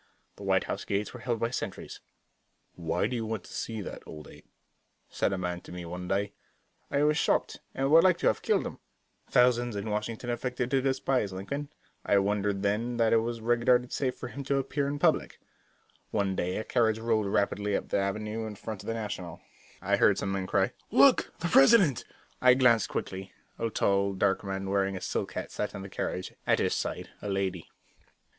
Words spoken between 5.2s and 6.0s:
a man to me